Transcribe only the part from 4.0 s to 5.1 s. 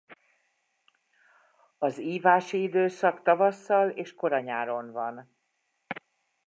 kora nyáron